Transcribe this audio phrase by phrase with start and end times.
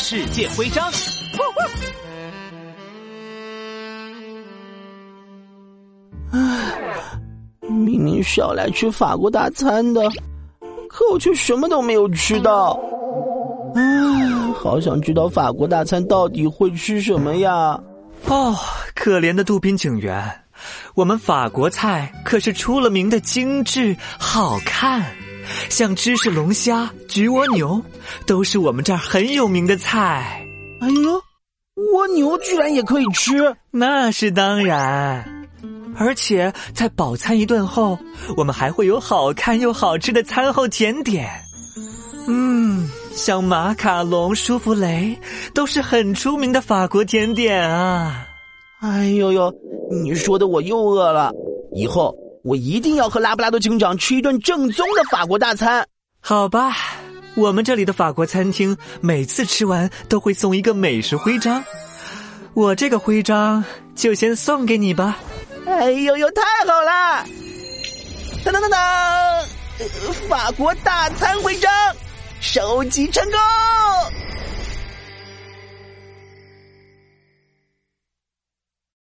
[0.00, 0.88] 世界徽章。
[6.32, 6.40] 唉，
[7.62, 10.00] 明明是要来吃法国大餐的，
[10.88, 12.78] 可我却什么都没有吃到。
[13.74, 13.82] 唉，
[14.54, 17.78] 好想知道法国大餐到底会吃什么呀！
[18.26, 18.56] 哦，
[18.94, 20.24] 可怜的杜宾警员，
[20.94, 25.04] 我们法国菜可是出了名的精致好看，
[25.68, 27.82] 像芝士龙虾、焗蜗牛，
[28.26, 30.46] 都是我们这儿很有名的菜。
[30.80, 31.22] 哎呦，
[31.92, 33.56] 蜗牛居然也可以吃？
[33.70, 35.24] 那是当然。
[35.96, 37.98] 而且在饱餐一顿后，
[38.36, 41.28] 我们还会有好看又好吃的餐后甜点。
[42.28, 45.18] 嗯，像马卡龙、舒芙蕾
[45.52, 48.24] 都是很出名的法国甜点啊。
[48.80, 49.52] 哎呦呦，
[49.90, 51.32] 你说的我又饿了。
[51.74, 52.14] 以后
[52.48, 55.86] 我一定要和拉布拉多警长吃一顿正宗的法国大餐。
[56.18, 56.74] 好吧，
[57.34, 61.62] 我们这里的法国餐厅每次吃完都会送一个美食徽章。
[62.54, 63.62] 我这个徽章
[63.94, 65.18] 就先送给你吧。
[65.66, 67.26] 哎呦呦，太好了！
[68.42, 68.80] 当当当当，
[70.26, 71.70] 法国大餐徽章
[72.40, 73.38] 收集成功。